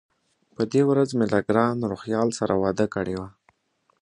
[0.55, 3.29] په دې ورځ مې له ګران روهیال سره وعده کړې وه.